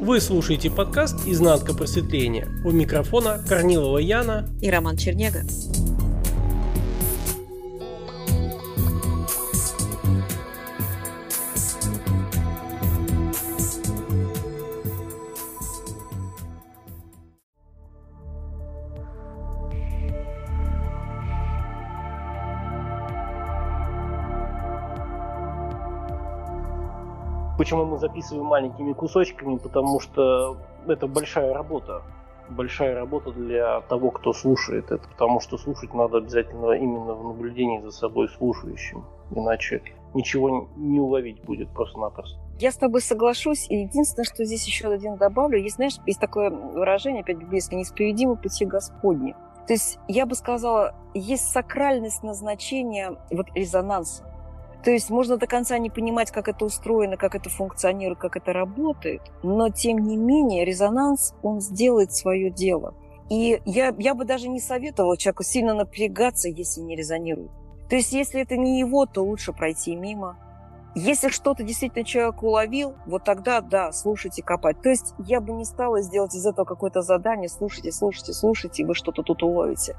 Вы 0.00 0.18
слушаете 0.22 0.70
подкаст 0.70 1.28
«Изнанка 1.28 1.74
просветления». 1.74 2.48
У 2.64 2.70
микрофона 2.70 3.38
Корнилова 3.46 3.98
Яна 3.98 4.48
и 4.62 4.70
Роман 4.70 4.96
Чернега. 4.96 5.42
Почему 27.60 27.84
мы 27.84 27.98
записываем 27.98 28.46
маленькими 28.46 28.94
кусочками? 28.94 29.58
Потому 29.58 30.00
что 30.00 30.56
это 30.88 31.06
большая 31.06 31.52
работа. 31.52 32.00
Большая 32.48 32.94
работа 32.94 33.32
для 33.32 33.82
того, 33.82 34.10
кто 34.12 34.32
слушает 34.32 34.90
это. 34.90 35.06
Потому 35.06 35.40
что 35.40 35.58
слушать 35.58 35.92
надо 35.92 36.16
обязательно 36.16 36.72
именно 36.72 37.12
в 37.12 37.22
наблюдении 37.22 37.82
за 37.82 37.90
собой 37.90 38.30
слушающим. 38.30 39.04
Иначе 39.36 39.82
ничего 40.14 40.70
не 40.74 41.00
уловить 41.00 41.44
будет 41.44 41.68
просто-напросто. 41.74 42.40
Я 42.58 42.72
с 42.72 42.76
тобой 42.76 43.02
соглашусь. 43.02 43.66
И 43.68 43.82
единственное, 43.82 44.24
что 44.24 44.42
здесь 44.46 44.66
еще 44.66 44.88
один 44.88 45.16
добавлю, 45.16 45.58
есть, 45.58 45.76
знаешь, 45.76 45.98
есть 46.06 46.18
такое 46.18 46.48
выражение, 46.48 47.20
опять 47.20 47.36
библейское, 47.36 47.78
несправедливо 47.78 48.36
пути 48.36 48.64
Господни. 48.64 49.34
То 49.66 49.74
есть 49.74 49.98
я 50.08 50.24
бы 50.24 50.34
сказала, 50.34 50.94
есть 51.12 51.50
сакральность 51.50 52.22
назначения 52.22 53.18
вот 53.30 53.48
резонанса. 53.54 54.24
То 54.84 54.90
есть 54.90 55.10
можно 55.10 55.36
до 55.36 55.46
конца 55.46 55.76
не 55.78 55.90
понимать, 55.90 56.30
как 56.30 56.48
это 56.48 56.64
устроено, 56.64 57.16
как 57.16 57.34
это 57.34 57.50
функционирует, 57.50 58.18
как 58.18 58.36
это 58.36 58.52
работает, 58.52 59.20
но 59.42 59.68
тем 59.68 59.98
не 59.98 60.16
менее 60.16 60.64
резонанс, 60.64 61.34
он 61.42 61.60
сделает 61.60 62.12
свое 62.12 62.50
дело. 62.50 62.94
И 63.28 63.60
я, 63.64 63.94
я 63.98 64.14
бы 64.14 64.24
даже 64.24 64.48
не 64.48 64.58
советовала 64.58 65.16
человеку 65.16 65.42
сильно 65.42 65.74
напрягаться, 65.74 66.48
если 66.48 66.80
не 66.80 66.96
резонирует. 66.96 67.50
То 67.88 67.96
есть 67.96 68.12
если 68.12 68.40
это 68.40 68.56
не 68.56 68.80
его, 68.80 69.04
то 69.04 69.22
лучше 69.22 69.52
пройти 69.52 69.94
мимо. 69.94 70.38
Если 70.96 71.28
что-то 71.28 71.62
действительно 71.62 72.04
человек 72.04 72.42
уловил, 72.42 72.94
вот 73.06 73.22
тогда, 73.24 73.60
да, 73.60 73.92
слушайте, 73.92 74.42
копать. 74.42 74.80
То 74.82 74.88
есть 74.88 75.14
я 75.18 75.40
бы 75.40 75.52
не 75.52 75.64
стала 75.64 76.00
сделать 76.00 76.34
из 76.34 76.44
этого 76.44 76.64
какое-то 76.64 77.02
задание, 77.02 77.48
слушайте, 77.48 77.92
слушайте, 77.92 78.32
слушайте, 78.32 78.82
и 78.82 78.86
вы 78.86 78.94
что-то 78.94 79.22
тут 79.22 79.42
уловите. 79.42 79.96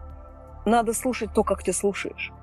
Надо 0.66 0.94
слушать 0.94 1.34
то, 1.34 1.44
как 1.44 1.64
ты 1.64 1.72
слушаешь. 1.72 2.34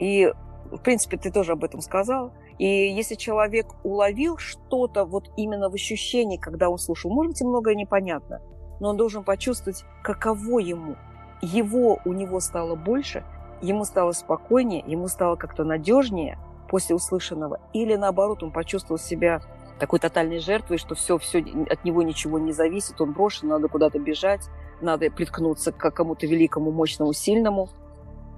И 0.00 0.32
в 0.70 0.82
принципе, 0.82 1.16
ты 1.16 1.30
тоже 1.30 1.52
об 1.52 1.64
этом 1.64 1.80
сказал. 1.80 2.32
И 2.58 2.66
если 2.66 3.14
человек 3.14 3.66
уловил 3.82 4.38
что-то 4.38 5.04
вот 5.04 5.30
именно 5.36 5.70
в 5.70 5.74
ощущении, 5.74 6.36
когда 6.36 6.68
он 6.68 6.78
слушал, 6.78 7.10
может 7.10 7.32
быть, 7.32 7.42
многое 7.42 7.74
непонятно, 7.74 8.40
но 8.80 8.90
он 8.90 8.96
должен 8.96 9.24
почувствовать, 9.24 9.84
каково 10.02 10.58
ему. 10.58 10.96
Его 11.42 12.00
у 12.04 12.12
него 12.12 12.40
стало 12.40 12.74
больше, 12.74 13.24
ему 13.62 13.84
стало 13.84 14.12
спокойнее, 14.12 14.84
ему 14.86 15.08
стало 15.08 15.36
как-то 15.36 15.64
надежнее 15.64 16.38
после 16.68 16.94
услышанного. 16.94 17.60
Или 17.72 17.96
наоборот, 17.96 18.42
он 18.42 18.52
почувствовал 18.52 18.98
себя 18.98 19.42
такой 19.78 19.98
тотальной 19.98 20.38
жертвой, 20.38 20.78
что 20.78 20.94
все, 20.94 21.18
все 21.18 21.38
от 21.68 21.84
него 21.84 22.02
ничего 22.02 22.38
не 22.38 22.52
зависит, 22.52 23.00
он 23.00 23.12
брошен, 23.12 23.48
надо 23.48 23.68
куда-то 23.68 23.98
бежать, 23.98 24.42
надо 24.80 25.10
приткнуться 25.10 25.72
к 25.72 25.90
кому-то 25.90 26.26
великому, 26.26 26.70
мощному, 26.70 27.12
сильному. 27.12 27.68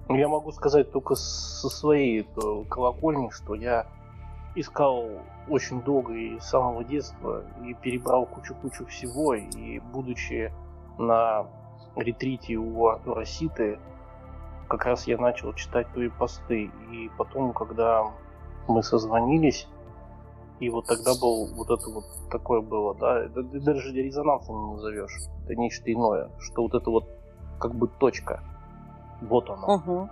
Я 0.08 0.28
могу 0.28 0.52
сказать 0.52 0.90
только 0.90 1.14
со 1.14 1.68
своей 1.68 2.22
э, 2.22 2.64
колокольни, 2.68 3.30
что 3.30 3.54
я 3.54 3.86
искал 4.54 5.08
очень 5.48 5.80
долго 5.82 6.12
и 6.12 6.38
с 6.38 6.44
самого 6.44 6.84
детства 6.84 7.44
и 7.64 7.74
перебрал 7.74 8.26
кучу-кучу 8.26 8.84
всего. 8.86 9.34
И 9.34 9.78
будучи 9.78 10.52
на 10.98 11.46
ретрите 11.96 12.56
у 12.56 12.88
Артура 12.88 13.24
Ситы, 13.24 13.78
как 14.68 14.84
раз 14.84 15.06
я 15.06 15.18
начал 15.18 15.54
читать 15.54 15.86
твои 15.92 16.08
посты. 16.08 16.70
И 16.90 17.10
потом, 17.16 17.52
когда 17.52 18.10
мы 18.68 18.82
созвонились, 18.82 19.68
и 20.60 20.68
вот 20.68 20.86
тогда 20.86 21.12
был 21.18 21.46
вот 21.54 21.70
это 21.70 21.90
вот 21.90 22.04
такое 22.30 22.60
было, 22.60 22.94
да, 22.94 23.24
это 23.24 23.42
даже 23.42 23.92
резонансом 23.92 24.66
не 24.66 24.74
назовешь. 24.74 25.18
Это 25.44 25.54
нечто 25.54 25.92
иное, 25.92 26.30
что 26.38 26.62
вот 26.62 26.74
это 26.74 26.90
вот 26.90 27.08
как 27.58 27.74
бы 27.74 27.86
точка– 27.86 28.42
вот 29.22 29.50
оно. 29.50 29.76
Угу. 29.76 30.08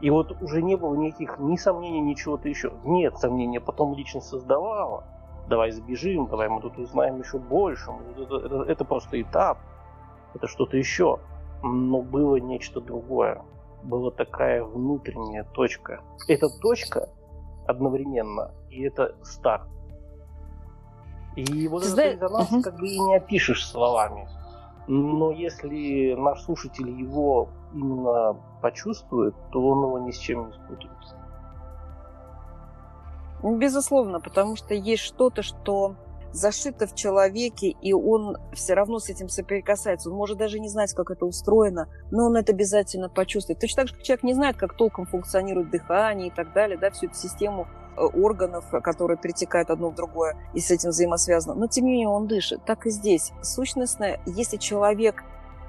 И 0.00 0.10
вот 0.10 0.36
уже 0.42 0.62
не 0.62 0.76
было 0.76 0.94
никаких 0.96 1.38
ни 1.38 1.56
сомнений, 1.56 2.00
ни 2.00 2.14
чего-то 2.14 2.48
еще. 2.48 2.72
Нет 2.84 3.16
сомнения, 3.18 3.60
потом 3.60 3.94
личность 3.94 4.28
создавала. 4.28 5.04
Давай 5.48 5.70
сбежим, 5.70 6.26
давай 6.26 6.48
мы 6.48 6.60
тут 6.60 6.78
узнаем 6.78 7.20
еще 7.20 7.38
больше. 7.38 7.90
Это, 8.16 8.36
это, 8.36 8.62
это 8.62 8.84
просто 8.84 9.20
этап, 9.20 9.58
это 10.34 10.46
что-то 10.48 10.76
еще. 10.76 11.20
Но 11.62 12.02
было 12.02 12.36
нечто 12.36 12.80
другое. 12.80 13.42
Была 13.84 14.10
такая 14.10 14.64
внутренняя 14.64 15.44
точка. 15.44 16.00
Эта 16.28 16.48
точка 16.60 17.08
одновременно, 17.66 18.52
и 18.70 18.82
это 18.82 19.14
старт. 19.22 19.68
И 21.36 21.68
вот 21.68 21.82
Ты 21.82 21.88
этот 21.88 22.22
резонанс 22.22 22.52
угу. 22.52 22.62
как 22.62 22.76
бы 22.76 22.88
и 22.88 22.98
не 22.98 23.16
опишешь 23.16 23.66
словами. 23.66 24.28
Но 24.86 25.30
если 25.30 26.14
наш 26.14 26.42
слушатель 26.42 26.90
его 26.90 27.48
именно 27.72 28.36
почувствует, 28.60 29.34
то 29.52 29.64
он 29.64 29.84
его 29.84 29.98
ни 30.00 30.10
с 30.10 30.18
чем 30.18 30.48
не 30.48 30.52
спутает. 30.52 30.92
Безусловно, 33.42 34.20
потому 34.20 34.56
что 34.56 34.74
есть 34.74 35.02
что-то, 35.02 35.42
что 35.42 35.96
зашито 36.32 36.86
в 36.86 36.94
человеке, 36.94 37.68
и 37.68 37.92
он 37.92 38.36
все 38.52 38.74
равно 38.74 38.98
с 38.98 39.08
этим 39.08 39.28
соприкасается. 39.28 40.10
Он 40.10 40.16
может 40.16 40.38
даже 40.38 40.58
не 40.60 40.68
знать, 40.68 40.94
как 40.94 41.10
это 41.10 41.26
устроено, 41.26 41.88
но 42.10 42.26
он 42.26 42.36
это 42.36 42.52
обязательно 42.52 43.08
почувствует. 43.08 43.60
Точно 43.60 43.82
так 43.82 43.88
же, 43.88 43.94
как 43.94 44.02
человек 44.02 44.22
не 44.22 44.34
знает, 44.34 44.56
как 44.56 44.76
толком 44.76 45.06
функционирует 45.06 45.70
дыхание 45.70 46.28
и 46.28 46.30
так 46.30 46.52
далее, 46.52 46.78
да, 46.78 46.90
всю 46.90 47.06
эту 47.06 47.16
систему 47.16 47.66
органов, 47.96 48.64
которые 48.82 49.16
перетекают 49.16 49.70
одно 49.70 49.90
в 49.90 49.94
другое 49.94 50.36
и 50.54 50.60
с 50.60 50.70
этим 50.70 50.90
взаимосвязано. 50.90 51.54
Но 51.54 51.66
тем 51.66 51.84
не 51.84 51.92
менее 51.92 52.08
он 52.08 52.26
дышит. 52.26 52.64
Так 52.64 52.86
и 52.86 52.90
здесь. 52.90 53.32
Сущностно, 53.42 54.18
если 54.26 54.56
человек 54.56 55.24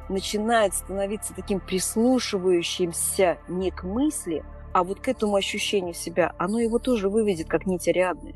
начинает 0.10 0.74
становиться 0.74 1.34
таким 1.34 1.60
прислушивающимся 1.60 3.38
не 3.48 3.72
к 3.72 3.84
мысли, 3.84 4.44
а 4.74 4.84
вот 4.84 5.00
к 5.00 5.08
этому 5.08 5.36
ощущению 5.36 5.94
себя, 5.94 6.34
оно 6.38 6.60
его 6.60 6.80
тоже 6.80 7.10
выведет 7.10 7.48
как 7.48 7.66
нить 7.66 7.88
Ариадны. 7.88 8.36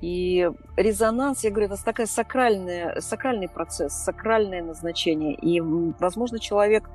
И 0.00 0.50
резонанс, 0.76 1.44
я 1.44 1.50
говорю, 1.50 1.72
это 1.72 1.84
такая 1.84 2.06
сакральная, 2.06 3.00
сакральный 3.00 3.48
процесс, 3.48 3.92
сакральное 3.92 4.60
назначение. 4.60 5.34
И, 5.34 5.60
возможно, 5.60 6.40
человек, 6.40 6.90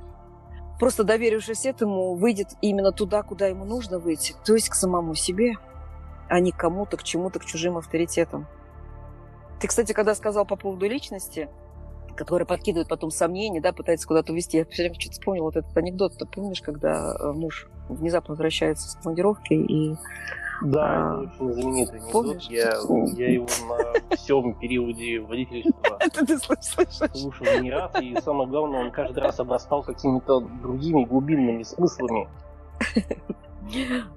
просто 0.79 1.03
доверившись 1.03 1.65
этому, 1.65 2.15
выйдет 2.15 2.49
именно 2.61 2.91
туда, 2.91 3.23
куда 3.23 3.47
ему 3.47 3.65
нужно 3.65 3.99
выйти, 3.99 4.35
то 4.45 4.53
есть 4.53 4.69
к 4.69 4.75
самому 4.75 5.15
себе, 5.15 5.55
а 6.29 6.39
не 6.39 6.51
к 6.51 6.57
кому-то, 6.57 6.97
к 6.97 7.03
чему-то, 7.03 7.39
к 7.39 7.45
чужим 7.45 7.77
авторитетам. 7.77 8.47
Ты, 9.59 9.67
кстати, 9.67 9.93
когда 9.93 10.13
сказал 10.13 10.45
по 10.45 10.55
поводу 10.55 10.87
личности, 10.87 11.49
которые 12.15 12.45
подкидывают 12.45 12.89
потом 12.89 13.11
сомнения, 13.11 13.61
да, 13.61 13.71
пытаются 13.71 14.07
куда-то 14.07 14.33
увести. 14.33 14.57
Я 14.57 14.65
все 14.65 14.83
время 14.83 14.99
что-то 14.99 15.13
вспомнил 15.13 15.43
вот 15.43 15.55
этот 15.55 15.75
анекдот. 15.77 16.17
Ты 16.17 16.25
помнишь, 16.25 16.61
когда 16.61 17.13
э, 17.13 17.31
муж 17.31 17.67
внезапно 17.87 18.33
возвращается 18.33 18.89
с 18.89 18.95
командировки 18.95 19.53
и 19.53 19.95
да, 20.61 21.13
а, 21.13 21.23
это 21.23 21.43
очень 21.43 21.61
знаменитый 21.61 21.99
анекдот. 21.99 22.11
Помнишь? 22.11 22.47
Я, 22.49 22.73
я 23.15 23.31
его 23.31 23.47
на 23.67 24.15
всем 24.15 24.53
периоде 24.55 25.19
водительства 25.19 25.99
слушал 27.13 27.61
не 27.61 27.71
раз. 27.71 27.91
И 28.01 28.15
самое 28.21 28.49
главное, 28.49 28.81
он 28.81 28.91
каждый 28.91 29.19
раз 29.19 29.39
обрастал 29.39 29.83
какими-то 29.83 30.39
другими 30.39 31.05
глубинными 31.05 31.63
смыслами. 31.63 32.27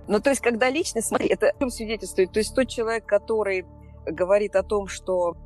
Ну, 0.07 0.21
то 0.21 0.31
есть, 0.31 0.41
когда 0.41 0.71
личность, 0.71 1.09
смотри, 1.09 1.27
это 1.29 1.49
о 1.49 1.59
чем 1.59 1.71
свидетельствует? 1.71 2.33
То 2.33 2.39
есть, 2.39 2.55
тот 2.55 2.69
человек, 2.69 3.05
который 3.05 3.67
говорит 4.07 4.57
о 4.57 4.63
том, 4.63 4.87
что 4.87 5.37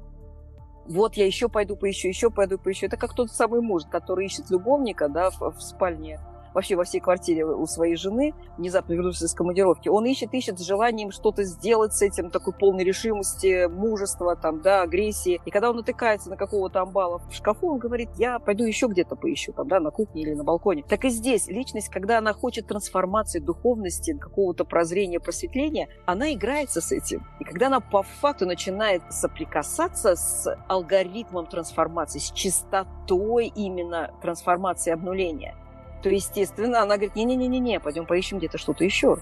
вот 0.86 1.14
я 1.14 1.26
еще 1.26 1.48
пойду 1.48 1.76
поищу, 1.76 2.08
еще 2.08 2.30
пойду 2.30 2.58
поищу. 2.58 2.86
Это 2.86 2.96
как 2.96 3.14
тот 3.14 3.30
самый 3.30 3.60
муж, 3.60 3.84
который 3.90 4.26
ищет 4.26 4.50
любовника 4.50 5.08
да, 5.08 5.30
в, 5.30 5.40
в 5.40 5.60
спальне 5.60 6.20
вообще 6.54 6.76
во 6.76 6.84
всей 6.84 7.00
квартире 7.00 7.44
у 7.44 7.66
своей 7.66 7.96
жены, 7.96 8.32
внезапно 8.56 8.94
вернувшись 8.94 9.22
из 9.22 9.34
командировки, 9.34 9.88
он 9.88 10.06
ищет, 10.06 10.32
ищет 10.32 10.58
с 10.58 10.62
желанием 10.62 11.10
что-то 11.10 11.42
сделать 11.44 11.92
с 11.92 12.02
этим, 12.02 12.30
такой 12.30 12.54
полной 12.54 12.84
решимости, 12.84 13.66
мужества, 13.66 14.36
там, 14.36 14.62
да, 14.62 14.82
агрессии. 14.82 15.40
И 15.44 15.50
когда 15.50 15.70
он 15.70 15.76
натыкается 15.76 16.30
на 16.30 16.36
какого-то 16.36 16.80
амбала 16.80 17.18
в 17.18 17.32
шкафу, 17.32 17.72
он 17.72 17.78
говорит, 17.78 18.10
я 18.16 18.38
пойду 18.38 18.64
еще 18.64 18.86
где-то 18.86 19.16
поищу, 19.16 19.52
там, 19.52 19.68
да, 19.68 19.80
на 19.80 19.90
кухне 19.90 20.22
или 20.22 20.34
на 20.34 20.44
балконе. 20.44 20.84
Так 20.88 21.04
и 21.04 21.08
здесь 21.08 21.48
личность, 21.48 21.88
когда 21.88 22.18
она 22.18 22.32
хочет 22.32 22.66
трансформации 22.66 23.40
духовности, 23.40 24.16
какого-то 24.16 24.64
прозрения, 24.64 25.20
просветления, 25.20 25.88
она 26.06 26.32
играется 26.32 26.80
с 26.80 26.92
этим. 26.92 27.26
И 27.40 27.44
когда 27.44 27.66
она 27.66 27.80
по 27.80 28.02
факту 28.02 28.46
начинает 28.46 29.02
соприкасаться 29.10 30.14
с 30.14 30.56
алгоритмом 30.68 31.46
трансформации, 31.46 32.18
с 32.18 32.30
чистотой 32.30 33.46
именно 33.54 34.12
трансформации 34.22 34.92
обнуления, 34.92 35.56
то, 36.04 36.10
естественно, 36.10 36.82
она 36.82 36.96
говорит, 36.96 37.16
не-не-не-не, 37.16 37.80
пойдем 37.80 38.04
поищем 38.04 38.38
где-то 38.38 38.58
что-то 38.58 38.84
еще. 38.84 39.16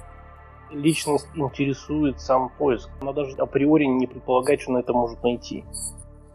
личность 0.71 1.29
интересует 1.35 2.21
сам 2.21 2.51
поиск. 2.59 2.91
Она 3.01 3.13
даже 3.13 3.37
априори 3.37 3.85
не 3.85 4.09
предполагает, 4.09 4.61
что 4.61 4.73
на 4.73 4.79
это 4.79 4.93
может 4.93 5.23
найти 5.23 5.65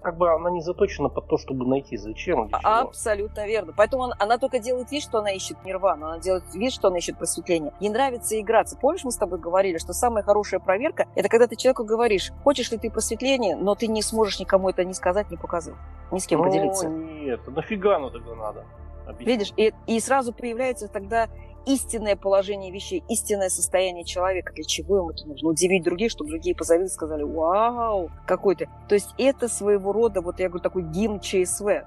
как 0.08 0.16
бы 0.16 0.34
она 0.34 0.50
не 0.52 0.62
заточена 0.62 1.10
под 1.10 1.28
то, 1.28 1.38
чтобы 1.38 1.66
найти. 1.66 1.98
Зачем? 1.98 2.48
Абсолютно 2.64 3.46
верно. 3.46 3.74
Поэтому 3.76 4.04
он, 4.04 4.14
она 4.20 4.38
только 4.38 4.60
делает 4.60 4.90
вид, 4.90 5.04
что 5.04 5.20
она 5.20 5.32
ищет 5.32 5.58
нирвану, 5.66 6.06
она 6.06 6.20
делает 6.20 6.46
вид, 6.54 6.72
что 6.72 6.88
она 6.88 7.00
ищет 7.00 7.18
просветление. 7.18 7.74
Ей 7.82 7.90
нравится 7.90 8.40
играться. 8.40 8.78
Помнишь, 8.78 9.04
мы 9.04 9.12
с 9.12 9.18
тобой 9.18 9.38
говорили, 9.38 9.78
что 9.80 9.92
самая 9.92 10.24
хорошая 10.24 10.62
проверка– 10.62 11.08
это 11.16 11.28
когда 11.28 11.48
ты 11.48 11.58
человеку 11.58 11.84
говоришь, 11.84 12.32
хочешь 12.46 12.72
ли 12.72 12.78
ты 12.78 12.90
просветление, 12.90 13.58
но 13.58 13.76
ты 13.76 13.88
не 13.88 14.02
сможешь 14.02 14.40
никому 14.40 14.70
это 14.70 14.86
не 14.86 14.94
сказать, 14.94 15.30
не 15.30 15.36
показать, 15.36 15.76
ни 16.10 16.20
с 16.20 16.26
кем 16.26 16.40
ну, 16.40 16.46
поделиться. 16.46 16.88
нет, 16.88 17.46
нафига 17.48 17.98
оно 17.98 18.10
тогда 18.10 18.34
надо? 18.34 18.66
Объяснить. 19.08 19.28
Видишь, 19.28 19.54
и, 19.58 19.74
и 19.88 20.00
сразу 20.00 20.34
появляется 20.34 20.88
тогда 20.88 21.28
истинное 21.66 22.16
положение 22.16 22.72
вещей, 22.72 23.04
истинное 23.10 23.50
состояние 23.50 24.06
человека. 24.06 24.54
Для 24.54 24.64
чего 24.64 24.98
ему 24.98 25.10
это 25.12 25.28
нужно? 25.28 25.50
Удивить 25.50 25.84
других, 25.84 26.12
чтобы 26.12 26.30
другие 26.30 26.56
позавидовали, 26.56 26.90
сказали, 26.90 27.24
вау, 27.24 28.10
какой 28.26 28.56
ты. 28.56 28.70
То 28.88 28.96
есть 28.96 29.14
это 29.18 29.48
своего 29.48 29.92
рода, 29.92 30.22
вот 30.22 30.40
я 30.40 30.48
говорю, 30.48 30.64
такой 30.64 30.84
гимн 30.84 31.20
ЧСВ. 31.20 31.84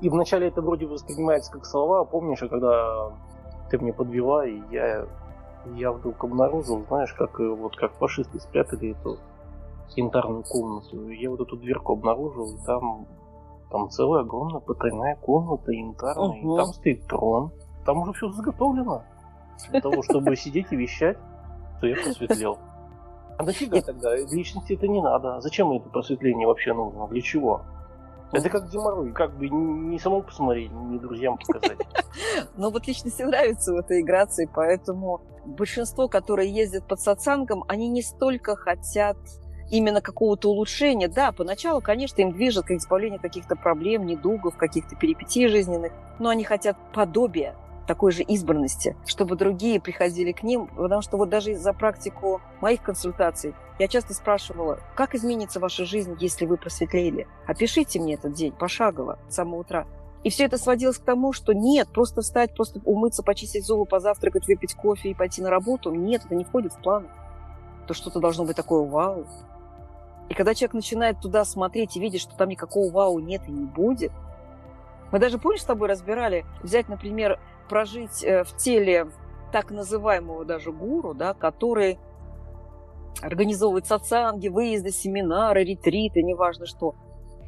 И 0.00 0.08
вначале 0.08 0.48
это 0.48 0.60
вроде 0.60 0.86
воспринимается 0.86 1.52
как 1.52 1.64
слова. 1.64 2.04
Помнишь, 2.04 2.40
когда 2.40 3.12
ты 3.70 3.78
мне 3.78 3.92
подвела, 3.92 4.46
и 4.46 4.60
я, 4.70 5.06
я 5.76 5.92
вдруг 5.92 6.22
обнаружил, 6.24 6.84
знаешь, 6.88 7.12
как 7.14 7.38
вот 7.38 7.76
как 7.76 7.92
фашисты 7.94 8.40
спрятали 8.40 8.90
эту 8.90 9.18
янтарную 9.96 10.42
комнату. 10.42 11.08
Я 11.08 11.30
вот 11.30 11.40
эту 11.40 11.56
дверку 11.56 11.92
обнаружил, 11.92 12.56
и 12.56 12.66
там, 12.66 13.06
там 13.74 13.90
целая 13.90 14.22
огромная 14.22 14.60
потайная 14.60 15.16
комната 15.16 15.72
янтарная, 15.72 16.28
угу. 16.28 16.54
и 16.54 16.56
там 16.56 16.66
стоит 16.66 17.06
трон 17.08 17.50
там 17.84 17.98
уже 17.98 18.12
все 18.12 18.30
заготовлено. 18.30 19.02
Для 19.70 19.80
того, 19.80 20.02
чтобы 20.02 20.36
сидеть 20.36 20.68
и 20.70 20.76
вещать, 20.76 21.18
то 21.80 21.86
я 21.88 21.96
просветлел. 21.96 22.58
А 23.36 23.42
нафига 23.42 23.82
тогда? 23.82 24.16
Личности 24.16 24.74
это 24.74 24.86
не 24.86 25.02
надо. 25.02 25.40
Зачем 25.40 25.72
это 25.72 25.88
просветление 25.88 26.46
вообще 26.46 26.72
нужно? 26.72 27.08
Для 27.08 27.20
чего? 27.20 27.62
Это 28.32 28.48
как 28.48 28.70
геморрой, 28.70 29.12
как 29.12 29.36
бы 29.36 29.48
не 29.48 29.98
самому 29.98 30.22
посмотреть, 30.22 30.72
не 30.72 30.98
друзьям 30.98 31.36
показать. 31.36 31.78
Ну 32.56 32.70
вот 32.70 32.86
личности 32.86 33.22
нравится 33.22 33.72
в 33.72 33.76
этой 33.76 34.00
играться, 34.00 34.42
и 34.42 34.46
поэтому 34.46 35.20
большинство, 35.44 36.06
которые 36.06 36.48
ездят 36.48 36.86
под 36.86 37.00
сатсангом, 37.00 37.64
они 37.66 37.88
не 37.88 38.02
столько 38.02 38.54
хотят 38.54 39.16
именно 39.70 40.00
какого-то 40.00 40.50
улучшения. 40.50 41.08
Да, 41.08 41.32
поначалу, 41.32 41.80
конечно, 41.80 42.20
им 42.20 42.32
движет 42.32 42.66
к 42.66 42.70
избавлению 42.72 43.20
каких-то 43.20 43.56
проблем, 43.56 44.06
недугов, 44.06 44.56
каких-то 44.56 44.96
перипетий 44.96 45.48
жизненных, 45.48 45.92
но 46.18 46.28
они 46.28 46.44
хотят 46.44 46.76
подобия 46.92 47.54
такой 47.86 48.12
же 48.12 48.22
избранности, 48.22 48.96
чтобы 49.06 49.36
другие 49.36 49.80
приходили 49.80 50.32
к 50.32 50.42
ним, 50.42 50.68
потому 50.68 51.02
что 51.02 51.16
вот 51.16 51.28
даже 51.28 51.54
за 51.54 51.72
практику 51.72 52.40
моих 52.60 52.82
консультаций 52.82 53.54
я 53.78 53.88
часто 53.88 54.14
спрашивала, 54.14 54.80
как 54.94 55.14
изменится 55.14 55.60
ваша 55.60 55.84
жизнь, 55.84 56.16
если 56.20 56.46
вы 56.46 56.56
просветлели? 56.56 57.26
Опишите 57.46 58.00
мне 58.00 58.14
этот 58.14 58.32
день 58.32 58.52
пошагово 58.52 59.18
с 59.28 59.34
самого 59.34 59.60
утра. 59.60 59.86
И 60.22 60.30
все 60.30 60.44
это 60.44 60.56
сводилось 60.56 60.96
к 60.96 61.04
тому, 61.04 61.32
что 61.34 61.52
нет, 61.52 61.88
просто 61.88 62.22
встать, 62.22 62.54
просто 62.54 62.80
умыться, 62.84 63.22
почистить 63.22 63.66
зубы, 63.66 63.84
позавтракать, 63.84 64.46
выпить 64.46 64.74
кофе 64.74 65.10
и 65.10 65.14
пойти 65.14 65.42
на 65.42 65.50
работу. 65.50 65.90
Нет, 65.92 66.22
это 66.24 66.34
не 66.34 66.44
входит 66.44 66.72
в 66.72 66.78
планы. 66.78 67.08
То 67.86 67.92
что-то 67.92 68.20
должно 68.20 68.46
быть 68.46 68.56
такое 68.56 68.88
вау. 68.88 69.26
И 70.28 70.34
когда 70.34 70.54
человек 70.54 70.74
начинает 70.74 71.20
туда 71.20 71.44
смотреть 71.44 71.96
и 71.96 72.00
видит, 72.00 72.20
что 72.20 72.36
там 72.36 72.48
никакого 72.48 72.90
вау 72.90 73.18
нет 73.18 73.42
и 73.46 73.52
не 73.52 73.66
будет, 73.66 74.12
мы 75.12 75.18
даже, 75.18 75.38
помнишь, 75.38 75.62
с 75.62 75.66
тобой 75.66 75.88
разбирали, 75.88 76.44
взять, 76.62 76.88
например, 76.88 77.38
прожить 77.68 78.24
э, 78.24 78.42
в 78.44 78.56
теле 78.56 79.08
так 79.52 79.70
называемого 79.70 80.44
даже 80.44 80.72
гуру, 80.72 81.14
да, 81.14 81.34
который 81.34 81.98
организовывает 83.22 83.86
сатсанги, 83.86 84.48
выезды, 84.48 84.90
семинары, 84.90 85.62
ретриты, 85.62 86.22
неважно 86.22 86.66
что. 86.66 86.94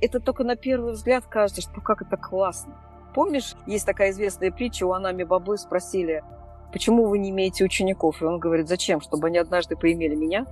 Это 0.01 0.21
только 0.21 0.45
на 0.45 0.57
первый 0.57 0.93
взгляд 0.93 1.27
кажется, 1.27 1.63
что 1.63 1.81
как 1.81 2.03
это 2.03 2.17
классно. 2.17 2.77
Помнишь, 3.15 3.55
есть 3.67 3.87
такая 3.87 4.11
известная 4.11 4.53
притча, 4.53 4.85
у 4.85 4.93
Анами 4.93 5.25
Бабы 5.25 5.57
спросили, 5.57 6.23
почему 6.71 7.07
вы 7.07 7.19
не 7.19 7.31
имеете 7.31 7.65
учеников? 7.65 8.21
И 8.21 8.25
он 8.25 8.39
говорит, 8.39 8.69
зачем, 8.69 9.01
чтобы 9.01 9.29
они 9.29 9.39
однажды 9.39 9.75
поимели 9.75 10.15
меня? 10.15 10.47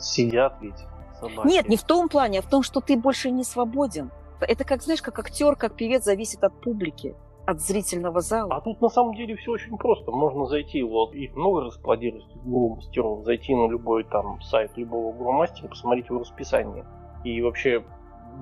Сидят 0.00 0.56
ведь 0.60 0.84
собаки. 1.20 1.46
Нет, 1.46 1.68
не 1.68 1.76
в 1.76 1.82
том 1.82 2.08
плане, 2.08 2.38
а 2.38 2.42
в 2.42 2.46
том, 2.46 2.62
что 2.62 2.80
ты 2.80 2.96
больше 2.96 3.30
не 3.30 3.44
свободен. 3.44 4.10
Это 4.40 4.64
как, 4.64 4.82
знаешь, 4.82 5.02
как 5.02 5.18
актер, 5.18 5.56
как 5.56 5.74
певец 5.74 6.04
зависит 6.04 6.44
от 6.44 6.52
публики 6.60 7.14
от 7.46 7.60
зрительного 7.60 8.20
зала. 8.20 8.56
А 8.56 8.60
тут 8.60 8.80
на 8.82 8.88
самом 8.88 9.14
деле 9.14 9.36
все 9.36 9.52
очень 9.52 9.78
просто. 9.78 10.10
Можно 10.10 10.46
зайти, 10.46 10.82
вот 10.82 11.14
их 11.14 11.34
много 11.36 11.62
расплодилось, 11.62 12.24
гуру 12.44 12.74
мастеров, 12.74 13.24
зайти 13.24 13.54
на 13.54 13.68
любой 13.68 14.04
там 14.04 14.40
сайт 14.42 14.76
любого 14.76 15.12
гуру 15.12 15.32
мастера, 15.32 15.68
посмотреть 15.68 16.08
его 16.08 16.18
расписание. 16.18 16.84
И 17.24 17.40
вообще 17.40 17.84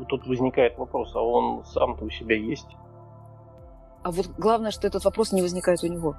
тут 0.09 0.27
возникает 0.27 0.79
вопрос, 0.79 1.15
а 1.15 1.21
он 1.21 1.65
сам-то 1.67 2.07
у 2.07 2.11
себя 2.11 2.37
есть? 2.37 2.77
А 4.03 4.11
вот 4.11 4.29
главное, 4.39 4.71
что 4.71 4.87
этот 4.87 5.05
вопрос 5.05 5.33
не 5.33 5.43
возникает 5.43 5.83
у 5.85 5.87
него. 5.87 6.17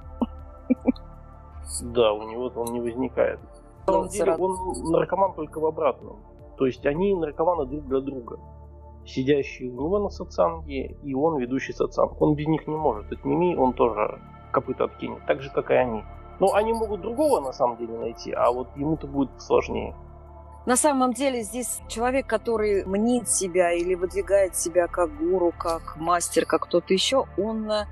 Да, 1.81 2.13
у 2.13 2.29
него 2.29 2.51
он 2.55 2.73
не 2.73 2.79
возникает. 2.79 3.39
На 3.87 3.93
самом 3.93 4.07
деле 4.09 4.35
он 4.35 4.91
наркоман 4.91 5.33
только 5.33 5.59
в 5.59 5.65
обратном. 5.65 6.17
То 6.57 6.65
есть 6.65 6.85
они 6.85 7.13
наркоманы 7.15 7.65
друг 7.65 7.85
для 7.85 7.99
друга 7.99 8.39
сидящий 9.05 9.69
у 9.69 9.73
него 9.73 9.99
на 9.99 10.09
сатсанге, 10.09 10.97
и 11.03 11.13
он 11.13 11.37
ведущий 11.37 11.73
сатсанг. 11.73 12.21
Он 12.21 12.35
без 12.35 12.47
них 12.47 12.67
не 12.67 12.75
может. 12.75 13.11
Это 13.11 13.27
Мими, 13.27 13.55
он 13.55 13.73
тоже 13.73 14.19
копыта 14.51 14.85
откинет, 14.85 15.25
так 15.25 15.41
же, 15.41 15.51
как 15.51 15.71
и 15.71 15.73
они. 15.73 16.03
Но 16.39 16.53
они 16.53 16.73
могут 16.73 17.01
другого 17.01 17.39
на 17.39 17.53
самом 17.53 17.77
деле 17.77 17.97
найти, 17.97 18.31
а 18.31 18.51
вот 18.51 18.67
ему-то 18.75 19.07
будет 19.07 19.29
сложнее. 19.41 19.95
На 20.65 20.75
самом 20.75 21.13
деле 21.13 21.43
здесь 21.43 21.79
человек, 21.87 22.25
который 22.25 22.85
мнит 22.85 23.29
себя 23.29 23.71
или 23.71 23.93
выдвигает 23.93 24.55
себя 24.55 24.87
как 24.87 25.15
гуру, 25.17 25.53
как 25.57 25.95
мастер, 25.97 26.45
как 26.45 26.63
кто-то 26.63 26.91
еще, 26.91 27.25
он 27.37 27.69
э, 27.69 27.85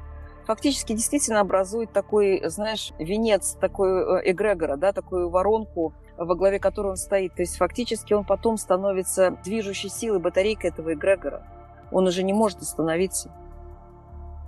фактически 0.45 0.93
действительно 0.93 1.41
образует 1.41 1.91
такой, 1.93 2.41
знаешь, 2.45 2.91
венец 2.97 3.55
такой 3.61 4.21
э, 4.21 4.31
эгрегора, 4.31 4.75
да, 4.77 4.91
такую 4.91 5.29
воронку 5.29 5.93
во 6.17 6.35
главе 6.35 6.59
которой 6.59 6.87
он 6.87 6.97
стоит. 6.97 7.33
То 7.35 7.41
есть 7.41 7.57
фактически 7.57 8.13
он 8.13 8.25
потом 8.25 8.57
становится 8.57 9.37
движущей 9.43 9.89
силой, 9.89 10.19
батарейкой 10.19 10.69
этого 10.69 10.93
эгрегора. 10.93 11.43
Он 11.91 12.07
уже 12.07 12.23
не 12.23 12.33
может 12.33 12.61
остановиться. 12.61 13.31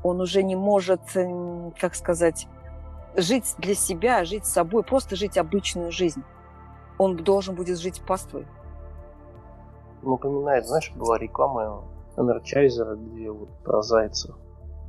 Он 0.04 0.22
уже 0.22 0.44
не 0.44 0.56
может, 0.56 1.02
как 1.80 1.96
сказать, 1.96 2.48
жить 3.16 3.56
для 3.58 3.76
себя, 3.76 4.24
жить 4.26 4.46
с 4.46 4.54
собой, 4.54 4.84
просто 4.84 5.16
жить 5.16 5.38
обычную 5.38 5.92
жизнь. 5.92 6.24
Он 6.98 7.18
должен 7.18 7.56
будет 7.56 7.80
жить 7.80 8.02
паствой. 8.06 8.48
Напоминает, 10.02 10.66
знаешь, 10.68 10.92
была 10.96 11.18
реклама 11.18 11.84
Энерчайзера, 12.18 12.96
где 12.96 13.32
вот 13.32 13.50
про 13.64 13.82
зайца. 13.82 14.36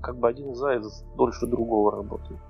Как 0.02 0.18
бы 0.18 0.28
один 0.28 0.54
заяц 0.54 1.02
дольше 1.16 1.46
другого 1.46 1.90
работает. 1.90 2.40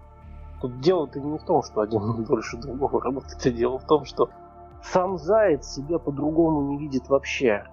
Тут 0.61 0.81
дело-то 0.81 1.21
не 1.21 1.39
в 1.39 1.43
том, 1.43 1.63
что 1.63 1.81
один 1.83 2.25
дольше 2.29 2.57
другого 2.57 3.01
работает, 3.01 3.45
а 3.45 3.51
дело 3.51 3.79
в 3.79 3.87
том, 3.87 4.05
что 4.05 4.31
сам 4.83 5.19
заяц 5.19 5.75
себя 5.75 5.99
по-другому 5.99 6.63
не 6.71 6.79
видит 6.79 7.09
вообще, 7.09 7.67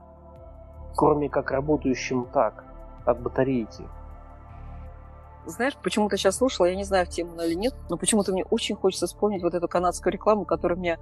кроме 0.95 1.29
как 1.29 1.51
работающим 1.51 2.25
так, 2.33 2.65
от 3.05 3.21
батарейки. 3.21 3.83
Знаешь, 5.45 5.75
почему-то 5.75 6.15
сейчас 6.17 6.37
слушала, 6.37 6.67
я 6.67 6.75
не 6.75 6.85
знаю, 6.85 7.05
в 7.05 7.09
тему 7.09 7.33
она 7.33 7.45
или 7.45 7.53
нет, 7.53 7.75
но 7.89 7.97
почему-то 7.97 8.31
мне 8.31 8.45
очень 8.45 8.75
хочется 8.75 9.07
вспомнить 9.07 9.43
вот 9.43 9.53
эту 9.53 9.67
канадскую 9.67 10.13
рекламу, 10.13 10.45
которая 10.45 10.79
меня 10.79 10.99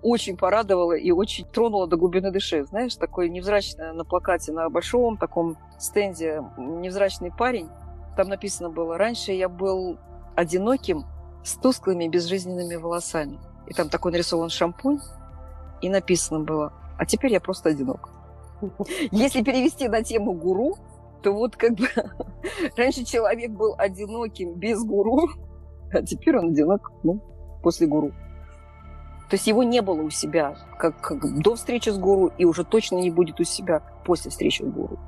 очень 0.00 0.36
порадовала 0.36 0.92
и 0.92 1.10
очень 1.10 1.46
тронула 1.46 1.88
до 1.88 1.96
глубины 1.96 2.30
души. 2.30 2.64
Знаешь, 2.64 2.94
такой 2.94 3.30
невзрачный 3.30 3.92
на 3.92 4.04
плакате, 4.04 4.52
на 4.52 4.68
большом 4.68 5.16
таком 5.16 5.56
стенде 5.78 6.44
невзрачный 6.56 7.32
парень. 7.32 7.68
Там 8.16 8.28
написано 8.28 8.70
было, 8.70 8.96
раньше 8.96 9.32
я 9.32 9.48
был 9.48 9.98
одиноким 10.36 11.04
с 11.42 11.54
тусклыми 11.56 12.08
безжизненными 12.08 12.76
волосами. 12.76 13.38
И 13.66 13.74
там 13.74 13.88
такой 13.88 14.12
нарисован 14.12 14.50
шампунь, 14.50 15.00
и 15.80 15.88
написано 15.88 16.40
было, 16.40 16.72
а 16.98 17.06
теперь 17.06 17.32
я 17.32 17.40
просто 17.40 17.70
одинок. 17.70 18.10
Если 19.10 19.42
перевести 19.42 19.88
на 19.88 20.02
тему 20.02 20.32
гуру, 20.32 20.76
то 21.22 21.32
вот 21.32 21.56
как 21.56 21.74
бы 21.74 21.88
раньше 22.76 23.04
человек 23.04 23.50
был 23.50 23.74
одиноким 23.78 24.54
без 24.54 24.82
гуру, 24.82 25.28
а 25.92 26.02
теперь 26.02 26.38
он 26.38 26.50
одинок 26.50 26.92
ну, 27.02 27.20
после 27.62 27.86
гуру. 27.86 28.12
То 29.30 29.36
есть 29.36 29.46
его 29.46 29.62
не 29.62 29.80
было 29.80 30.02
у 30.02 30.10
себя 30.10 30.56
как, 30.78 31.00
как 31.00 31.42
до 31.42 31.54
встречи 31.54 31.88
с 31.88 31.98
гуру, 31.98 32.30
и 32.38 32.44
уже 32.44 32.64
точно 32.64 32.96
не 32.96 33.10
будет 33.10 33.40
у 33.40 33.44
себя 33.44 33.80
после 34.04 34.30
встречи 34.30 34.62
с 34.62 34.66
гуру. 34.66 34.98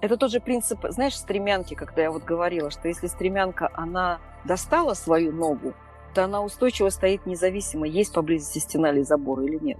Это 0.00 0.16
тот 0.16 0.30
же 0.30 0.40
принцип, 0.40 0.78
знаешь, 0.88 1.14
стремянки, 1.14 1.74
когда 1.74 2.02
я 2.02 2.10
вот 2.10 2.24
говорила, 2.24 2.70
что 2.70 2.88
если 2.88 3.06
стремянка, 3.06 3.68
она 3.74 4.18
достала 4.44 4.94
свою 4.94 5.30
ногу, 5.30 5.74
то 6.14 6.24
она 6.24 6.42
устойчиво 6.42 6.88
стоит 6.88 7.26
независимо, 7.26 7.86
есть 7.86 8.14
поблизости 8.14 8.58
стена 8.60 8.90
или 8.90 9.02
забор 9.02 9.40
или 9.42 9.58
нет. 9.62 9.78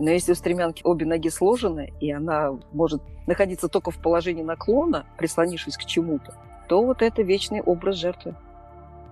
Но 0.00 0.10
если 0.10 0.32
у 0.32 0.34
стремянки 0.34 0.82
обе 0.84 1.06
ноги 1.06 1.28
сложены, 1.28 1.92
и 2.00 2.10
она 2.10 2.58
может 2.72 3.02
находиться 3.28 3.68
только 3.68 3.92
в 3.92 3.98
положении 3.98 4.42
наклона, 4.42 5.06
прислонившись 5.16 5.76
к 5.76 5.84
чему-то, 5.84 6.34
то 6.68 6.84
вот 6.84 7.00
это 7.00 7.22
вечный 7.22 7.62
образ 7.62 7.96
жертвы. 7.96 8.34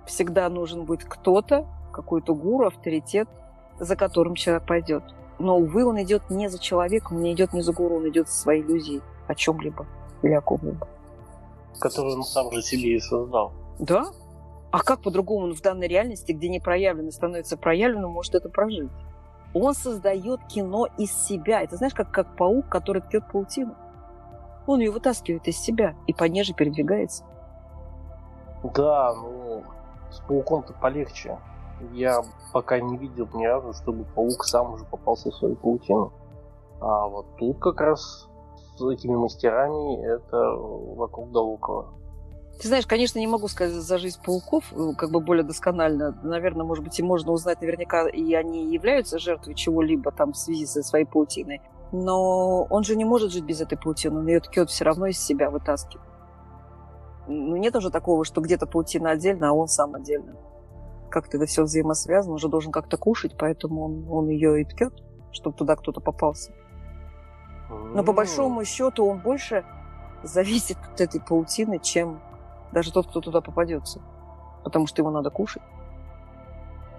Всегда 0.07 0.49
нужен 0.49 0.85
будет 0.85 1.05
кто-то, 1.05 1.67
какой-то 1.93 2.35
гуру, 2.35 2.67
авторитет, 2.67 3.29
за 3.79 3.95
которым 3.95 4.35
человек 4.35 4.67
пойдет. 4.67 5.05
Но, 5.39 5.59
увы, 5.59 5.85
он 5.85 6.03
идет 6.03 6.29
не 6.29 6.49
за 6.49 6.59
человеком, 6.59 7.23
не 7.23 7.33
идет 7.35 7.53
не 7.53 7.63
за 7.63 7.73
гуру, 7.73 7.97
он 7.97 8.09
идет 8.09 8.29
за 8.29 8.35
своей 8.35 8.63
иллюзией 8.63 9.01
о 9.29 9.35
чем-либо 9.37 9.87
ком-либо. 10.41 10.87
Которую 11.79 12.17
он 12.17 12.25
сам 12.25 12.51
же 12.53 12.63
себе 12.63 12.97
и 12.97 13.01
создал. 13.01 13.53
Да. 13.79 14.07
А 14.71 14.79
как 14.81 15.03
по-другому 15.03 15.47
он 15.47 15.55
в 15.55 15.63
данной 15.63 15.89
реальности, 15.89 16.33
где 16.33 16.49
не 16.49 16.61
проявлено 16.61 17.11
становится 17.11 17.57
проявленным, 17.57 18.11
может 18.11 18.35
это 18.35 18.49
прожить? 18.49 18.91
Он 19.55 19.75
создает 19.75 20.41
кино 20.45 20.87
из 20.97 21.13
себя. 21.13 21.63
Это 21.63 21.77
знаешь, 21.77 21.95
как, 21.95 22.11
как 22.11 22.37
паук, 22.37 22.69
который 22.69 23.03
ткет 23.03 23.25
паутину. 23.33 23.75
Он 24.67 24.79
ее 24.79 24.93
вытаскивает 24.93 25.49
из 25.49 25.59
себя 25.59 25.97
и 26.07 26.13
по 26.13 26.25
ней 26.25 26.45
же 26.45 26.55
передвигается. 26.55 27.25
Да, 28.63 29.15
ну, 29.15 29.65
с 30.13 30.21
пауком-то 30.21 30.73
полегче. 30.75 31.39
Я 31.93 32.23
пока 32.53 32.79
не 32.79 32.97
видел 32.97 33.27
ни 33.35 33.47
разу, 33.47 33.73
чтобы 33.73 34.05
паук 34.05 34.45
сам 34.45 34.75
уже 34.75 34.85
попался 34.85 35.31
в 35.31 35.35
свою 35.35 35.57
паутину. 35.57 36.13
А 36.81 37.07
вот 37.09 37.27
тут 37.39 37.59
как 37.59 37.81
раз 37.81 38.29
с 38.81 38.91
этими 38.91 39.15
мастерами 39.15 40.05
это 40.05 40.37
вокруг 40.37 41.33
да. 41.33 41.41
Ты 42.61 42.69
знаешь, 42.69 42.87
конечно, 42.87 43.19
не 43.19 43.27
могу 43.27 43.49
сказать 43.49 43.75
за 43.75 43.99
жизнь 43.99 44.19
пауков 44.23 44.73
э, 44.73 44.93
как 44.97 45.11
бы 45.11 45.21
более 45.21 45.45
досконально. 45.45 46.19
Наверное, 46.23 46.67
может 46.67 46.85
быть, 46.85 46.99
и 46.99 47.03
можно 47.03 47.33
узнать 47.33 47.63
наверняка, 47.63 48.07
и 48.09 48.35
они 48.35 48.73
являются 48.73 49.19
жертвой 49.19 49.55
чего-либо 49.55 50.13
там 50.13 50.33
в 50.33 50.37
связи 50.37 50.67
со 50.67 50.83
своей 50.83 51.07
паутиной. 51.07 51.63
Но 51.93 52.65
он 52.65 52.85
же 52.85 52.97
не 52.97 53.05
может 53.05 53.33
жить 53.33 53.45
без 53.45 53.61
этой 53.61 53.79
паутины, 53.79 54.19
он 54.19 54.27
ее 54.27 54.41
ткет 54.41 54.69
все 54.69 54.85
равно 54.85 55.07
из 55.07 55.19
себя 55.19 55.51
вытаскивает. 55.51 56.07
Нет 57.29 57.75
уже 57.77 57.91
такого, 57.91 58.25
что 58.25 58.41
где-то 58.41 58.67
паутина 58.67 59.11
отдельно, 59.11 59.51
а 59.51 59.53
он 59.53 59.67
сам 59.67 59.95
отдельно. 59.95 60.37
Как-то 61.11 61.39
это 61.39 61.47
все 61.47 61.63
взаимосвязано, 61.63 62.35
он 62.35 62.39
же 62.39 62.49
должен 62.49 62.73
как-то 62.73 62.97
кушать, 62.97 63.37
поэтому 63.39 63.85
он, 63.85 64.07
он 64.09 64.29
ее 64.29 64.61
и 64.61 64.65
ткет, 64.65 64.93
чтобы 65.33 65.57
туда 65.57 65.77
кто-то 65.77 66.01
попался. 66.01 66.53
Но 67.71 68.03
по 68.05 68.13
большому 68.13 68.65
счету 68.65 69.07
он 69.07 69.19
больше 69.19 69.65
зависит 70.23 70.79
от 70.93 71.01
этой 71.01 71.21
паутины, 71.21 71.79
чем 71.79 72.21
даже 72.73 72.93
тот, 72.93 73.07
кто 73.09 73.21
туда 73.21 73.41
попадется. 73.41 74.01
Потому 74.65 74.87
что 74.87 75.03
его 75.03 75.11
надо 75.11 75.31
кушать. 75.31 75.63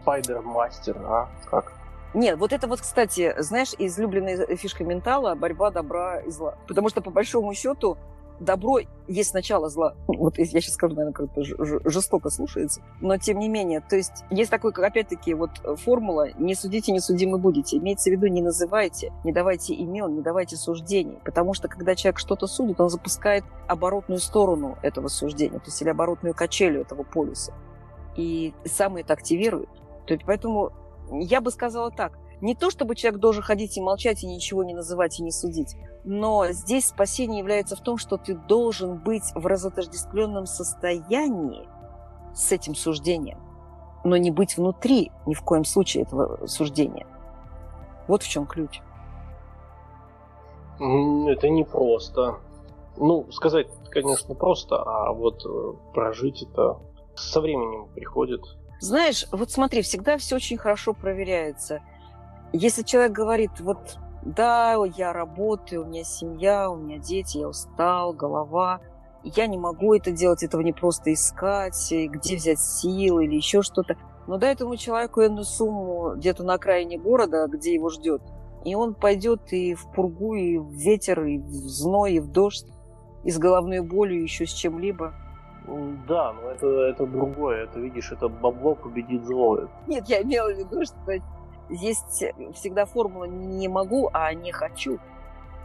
Спайдер-мастер, 0.01 0.97
а? 1.05 1.29
Как? 1.49 1.73
Нет, 2.13 2.37
вот 2.37 2.51
это 2.51 2.67
вот, 2.67 2.81
кстати, 2.81 3.33
знаешь, 3.37 3.73
излюбленная 3.77 4.55
фишка 4.57 4.83
ментала– 4.83 5.35
борьба 5.35 5.71
добра 5.71 6.19
и 6.19 6.29
зла. 6.29 6.55
Потому 6.67 6.89
что, 6.89 7.01
по 7.01 7.11
большому 7.11 7.53
счету, 7.53 7.97
добро 8.41 8.79
есть 9.07 9.33
начало 9.33 9.69
зла. 9.69 9.95
Вот 10.07 10.37
я 10.37 10.45
сейчас 10.45 10.73
скажу, 10.73 10.95
наверное, 10.95 11.13
как-то 11.13 11.43
жестоко 11.89 12.29
слушается. 12.29 12.81
Но 12.99 13.17
тем 13.17 13.39
не 13.39 13.49
менее, 13.49 13.81
то 13.81 13.95
есть 13.95 14.23
есть 14.29 14.51
такой, 14.51 14.71
опять-таки, 14.71 15.33
вот 15.33 15.51
формула 15.83 16.29
«не 16.37 16.55
судите, 16.55 16.91
не 16.91 16.99
судимы 16.99 17.37
будете». 17.37 17.77
Имеется 17.77 18.09
в 18.09 18.13
виду 18.13 18.27
не 18.27 18.41
называйте, 18.41 19.13
не 19.23 19.31
давайте 19.31 19.73
имен, 19.73 20.15
не 20.15 20.21
давайте 20.21 20.57
суждений. 20.57 21.17
Потому 21.23 21.53
что, 21.53 21.67
когда 21.67 21.95
человек 21.95 22.19
что-то 22.19 22.47
судит, 22.47 22.79
он 22.79 22.89
запускает 22.89 23.43
оборотную 23.67 24.19
сторону 24.19 24.77
этого 24.81 25.07
суждения, 25.07 25.59
то 25.59 25.65
есть 25.65 25.81
или 25.81 25.89
оборотную 25.89 26.33
качелю 26.33 26.81
этого 26.81 27.03
полюса. 27.03 27.53
И 28.15 28.53
сам 28.65 28.97
это 28.97 29.13
активирует. 29.13 29.69
То 30.05 30.13
есть 30.13 30.25
поэтому 30.25 30.71
я 31.11 31.41
бы 31.41 31.51
сказала 31.51 31.91
так. 31.91 32.17
Не 32.41 32.55
то, 32.55 32.71
чтобы 32.71 32.95
человек 32.95 33.19
должен 33.19 33.43
ходить 33.43 33.77
и 33.77 33.81
молчать, 33.81 34.23
и 34.23 34.27
ничего 34.27 34.63
не 34.63 34.73
называть, 34.73 35.19
и 35.19 35.23
не 35.23 35.31
судить. 35.31 35.75
Но 36.03 36.47
здесь 36.51 36.87
спасение 36.87 37.39
является 37.39 37.75
в 37.75 37.81
том, 37.81 37.97
что 37.97 38.17
ты 38.17 38.35
должен 38.35 38.97
быть 38.97 39.23
в 39.35 39.45
разотождествленном 39.45 40.47
состоянии 40.47 41.67
с 42.33 42.51
этим 42.51 42.73
суждением, 42.73 43.39
но 44.03 44.17
не 44.17 44.31
быть 44.31 44.57
внутри 44.57 45.11
ни 45.27 45.35
в 45.35 45.41
коем 45.41 45.63
случае 45.63 46.03
этого 46.03 46.47
суждения. 46.47 47.05
Вот 48.07 48.23
в 48.23 48.27
чем 48.27 48.47
ключ. 48.47 48.81
Это 50.79 51.49
не 51.49 51.63
просто. 51.63 52.39
Ну, 52.97 53.31
сказать, 53.31 53.67
конечно, 53.91 54.33
просто, 54.33 54.81
а 54.81 55.13
вот 55.13 55.45
э, 55.45 55.73
прожить 55.93 56.41
это 56.41 56.79
со 57.15 57.39
временем 57.39 57.87
приходит. 57.93 58.41
Знаешь, 58.79 59.27
вот 59.31 59.51
смотри, 59.51 59.83
всегда 59.83 60.17
все 60.17 60.35
очень 60.35 60.57
хорошо 60.57 60.93
проверяется. 60.93 61.81
Если 62.53 62.83
человек 62.83 63.13
говорит, 63.13 63.51
вот 63.59 63.97
да, 64.23 64.75
я 64.97 65.13
работаю, 65.13 65.83
у 65.83 65.85
меня 65.85 66.03
семья, 66.03 66.69
у 66.69 66.75
меня 66.75 66.97
дети, 66.99 67.39
я 67.39 67.47
устал, 67.47 68.13
голова. 68.13 68.81
Я 69.23 69.47
не 69.47 69.57
могу 69.57 69.93
это 69.93 70.11
делать, 70.11 70.43
этого 70.43 70.61
не 70.61 70.73
просто 70.73 71.13
искать, 71.13 71.91
где 71.91 72.35
взять 72.35 72.59
силы 72.59 73.25
или 73.25 73.35
еще 73.35 73.61
что-то. 73.61 73.95
Но 74.27 74.37
дай 74.37 74.53
этому 74.53 74.75
человеку 74.75 75.21
энную 75.21 75.45
сумму 75.45 76.13
где-то 76.15 76.43
на 76.43 76.55
окраине 76.55 76.97
города, 76.97 77.47
где 77.47 77.73
его 77.73 77.89
ждет. 77.89 78.21
И 78.63 78.75
он 78.75 78.93
пойдет 78.93 79.51
и 79.53 79.73
в 79.73 79.91
пургу, 79.91 80.35
и 80.35 80.57
в 80.57 80.71
ветер, 80.71 81.23
и 81.23 81.39
в 81.39 81.49
зной, 81.49 82.13
и 82.13 82.19
в 82.19 82.31
дождь, 82.31 82.67
и 83.23 83.31
с 83.31 83.39
головной 83.39 83.79
болью, 83.81 84.21
еще 84.21 84.45
с 84.45 84.51
чем-либо. 84.51 85.13
Да, 86.07 86.33
но 86.33 86.49
это, 86.49 86.67
это 86.67 87.05
другое. 87.05 87.63
Это, 87.63 87.79
видишь, 87.79 88.11
это 88.11 88.27
бабло 88.27 88.75
победит 88.75 89.23
зло. 89.25 89.67
Нет, 89.87 90.07
я 90.09 90.21
имела 90.21 90.53
в 90.53 90.57
виду, 90.57 90.83
что 90.85 90.95
есть 91.71 92.23
всегда 92.53 92.85
формула 92.85 93.25
«не 93.25 93.67
могу», 93.67 94.09
а 94.13 94.33
«не 94.33 94.51
хочу». 94.51 94.99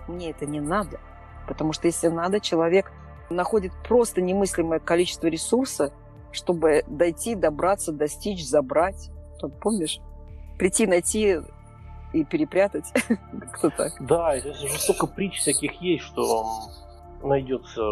Мне 0.08 0.30
это 0.30 0.46
не 0.46 0.60
надо. 0.60 1.00
Потому 1.46 1.72
что 1.72 1.86
если 1.86 2.08
надо, 2.08 2.40
человек 2.40 2.92
находит 3.30 3.72
просто 3.86 4.20
немыслимое 4.22 4.78
количество 4.78 5.26
ресурса, 5.26 5.92
чтобы 6.32 6.84
дойти, 6.86 7.34
добраться, 7.34 7.92
достичь, 7.92 8.46
забрать. 8.46 9.10
Тут, 9.40 9.58
помнишь? 9.60 10.00
Прийти, 10.58 10.86
найти 10.86 11.40
и 12.12 12.24
перепрятать. 12.24 12.92
Кто 13.52 13.70
так? 13.70 13.92
Да, 14.00 14.34
уже 14.44 14.78
столько 14.78 15.06
притч 15.06 15.40
всяких 15.40 15.80
есть, 15.80 16.04
что 16.04 16.46
найдется 17.22 17.82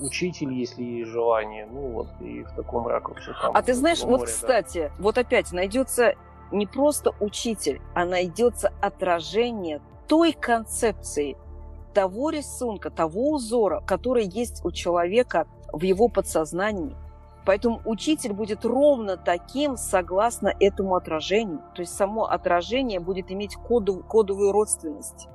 учитель, 0.00 0.52
если 0.52 0.82
есть 0.82 1.10
желание. 1.10 1.66
Ну 1.66 1.88
вот, 1.88 2.08
и 2.20 2.42
в 2.42 2.50
таком 2.54 2.86
ракурсе. 2.86 3.32
Там, 3.40 3.52
а 3.54 3.62
ты 3.62 3.74
знаешь, 3.74 4.02
вот, 4.02 4.24
кстати, 4.24 4.90
вот 4.98 5.18
опять 5.18 5.52
найдется 5.52 6.14
не 6.52 6.66
просто 6.66 7.14
учитель, 7.20 7.80
а 7.94 8.04
найдется 8.04 8.72
отражение 8.80 9.80
той 10.06 10.32
концепции, 10.32 11.36
того 11.94 12.30
рисунка, 12.30 12.90
того 12.90 13.30
узора, 13.32 13.82
который 13.86 14.26
есть 14.26 14.64
у 14.64 14.70
человека 14.70 15.46
в 15.72 15.82
его 15.82 16.08
подсознании. 16.08 16.96
Поэтому 17.46 17.80
учитель 17.84 18.32
будет 18.32 18.64
ровно 18.64 19.16
таким, 19.16 19.76
согласно 19.76 20.54
этому 20.60 20.94
отражению. 20.94 21.62
То 21.74 21.82
есть 21.82 21.94
само 21.96 22.24
отражение 22.24 23.00
будет 23.00 23.30
иметь 23.32 23.56
коду, 23.56 24.04
кодовую 24.06 24.52
родственность. 24.52 25.28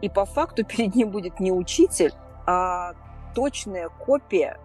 И 0.00 0.08
по 0.08 0.24
факту 0.24 0.64
перед 0.66 0.94
ним 0.94 1.10
будет 1.10 1.40
не 1.40 1.52
учитель, 1.52 2.12
а 2.46 2.92
точная 3.34 3.88
копия 3.88 4.58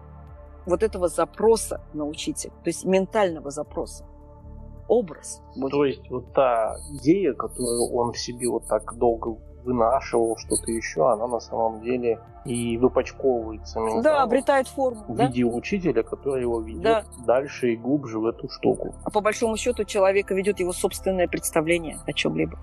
вот 0.66 0.82
этого 0.82 1.08
запроса 1.08 1.80
на 1.94 2.04
учителя, 2.04 2.52
то 2.62 2.68
есть 2.68 2.84
ментального 2.84 3.50
запроса 3.50 4.04
образ. 4.88 5.42
Будет. 5.56 5.70
То 5.70 5.84
есть 5.84 6.10
вот 6.10 6.32
та 6.32 6.76
идея, 6.94 7.34
которую 7.34 7.92
он 7.92 8.12
в 8.12 8.18
себе 8.18 8.48
вот 8.48 8.66
так 8.66 8.96
долго 8.96 9.36
вынашивал, 9.64 10.36
что-то 10.38 10.70
еще, 10.70 11.12
она 11.12 11.26
на 11.26 11.40
самом 11.40 11.82
деле 11.82 12.18
и 12.44 12.78
выпачковывается. 12.78 13.80
Да, 14.02 14.22
обретает 14.22 14.68
форму. 14.68 15.04
В 15.08 15.16
да? 15.16 15.26
виде 15.26 15.44
учителя, 15.44 16.02
который 16.02 16.42
его 16.42 16.60
ведет 16.60 16.82
да. 16.82 17.04
дальше 17.26 17.72
и 17.72 17.76
глубже 17.76 18.18
в 18.18 18.26
эту 18.26 18.48
штуку. 18.48 18.94
А 19.04 19.10
по 19.10 19.20
большому 19.20 19.56
счету 19.56 19.84
человека 19.84 20.34
ведет 20.34 20.60
его 20.60 20.72
собственное 20.72 21.28
представление 21.28 21.98
о 22.06 22.12
чем-либо. 22.12 22.58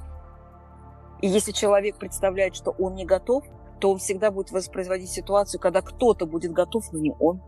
И 1.22 1.28
если 1.28 1.52
человек 1.52 1.98
представляет, 1.98 2.56
что 2.56 2.72
он 2.72 2.96
не 2.96 3.06
готов, 3.06 3.44
то 3.80 3.92
он 3.92 3.98
всегда 3.98 4.32
будет 4.32 4.52
воспроизводить 4.52 5.10
ситуацию, 5.10 5.60
когда 5.60 5.82
кто-то 5.82 6.26
будет 6.26 6.52
готов, 6.52 6.92
но 6.92 7.00
не 7.00 7.14
он. 7.20 7.42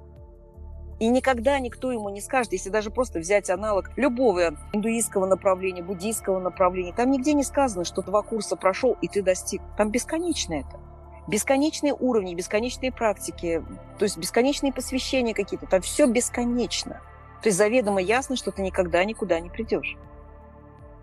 И 0.99 1.07
никогда 1.09 1.59
никто 1.59 1.91
ему 1.91 2.09
не 2.09 2.21
скажет, 2.21 2.53
если 2.53 2.69
даже 2.69 2.89
просто 2.89 3.19
взять 3.19 3.49
аналог 3.49 3.91
любого 3.97 4.55
индуистского 4.73 5.27
направления, 5.27 5.83
буддийского 5.83 6.39
направления, 6.39 6.91
там 6.91 7.11
нигде 7.11 7.33
не 7.33 7.43
сказано, 7.43 7.85
что 7.85 8.01
два 8.01 8.23
курса 8.23 8.55
прошел 8.55 8.97
и 9.01 9.07
ты 9.07 9.21
достиг. 9.21 9.61
Там 9.77 9.91
бесконечно 9.91 10.55
это. 10.55 10.79
Бесконечные 11.27 11.93
уровни, 11.93 12.33
бесконечные 12.33 12.91
практики, 12.91 13.63
то 13.99 14.03
есть 14.03 14.17
бесконечные 14.17 14.73
посвящения 14.73 15.33
какие-то, 15.33 15.67
там 15.67 15.81
все 15.81 16.07
бесконечно. 16.07 17.01
То 17.43 17.49
есть 17.49 17.57
заведомо 17.57 18.01
ясно, 18.01 18.35
что 18.35 18.51
ты 18.51 18.61
никогда 18.61 19.03
никуда 19.03 19.39
не 19.39 19.49
придешь. 19.49 19.97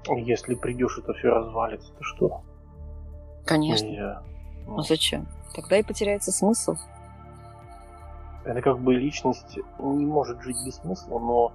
Если 0.09 0.55
придешь, 0.55 0.99
это 0.99 1.13
все 1.13 1.29
развалится, 1.29 1.93
то 1.93 2.03
что? 2.03 2.43
Конечно. 3.45 3.87
Я... 3.87 4.23
Ну 4.67 4.81
зачем? 4.81 5.29
Тогда 5.55 5.79
и 5.79 5.83
потеряется 5.83 6.33
смысл. 6.33 6.75
Это 8.45 8.61
как 8.61 8.79
бы 8.79 8.95
личность 8.95 9.59
не 9.79 10.07
может 10.07 10.43
жить 10.43 10.57
без 10.67 10.77
смысла, 10.77 11.19
но 11.19 11.53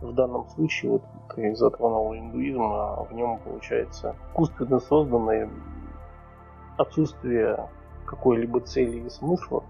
в 0.00 0.12
данном 0.14 0.48
случае, 0.48 0.92
вот 0.92 1.02
ты 1.34 1.54
затронул 1.54 2.14
индуизм, 2.14 2.62
а 2.62 3.04
в 3.04 3.12
нем 3.12 3.38
получается 3.38 4.16
искусственно 4.30 4.80
созданное 4.80 5.48
отсутствие 6.76 7.68
какой-либо 8.06 8.60
цели 8.60 9.06
и 9.06 9.10
смысла 9.10 9.62